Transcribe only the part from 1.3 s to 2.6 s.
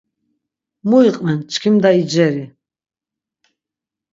çkimda iceri.